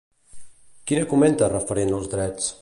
Quina 0.91 1.03
comenta 1.11 1.51
referent 1.53 1.95
als 1.99 2.11
drets? 2.17 2.51